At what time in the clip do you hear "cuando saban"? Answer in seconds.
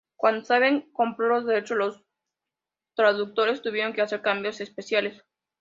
0.15-0.89